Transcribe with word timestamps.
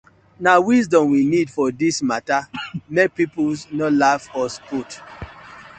Na 0.39 0.53
wisdom 0.59 1.11
we 1.13 1.21
need 1.33 1.47
for 1.55 1.67
dis 1.79 1.97
matta 2.09 2.39
mek 2.93 3.09
pipus 3.17 3.57
no 3.77 3.87
laugh 4.01 4.23
us 4.43 4.55
put. 4.67 4.89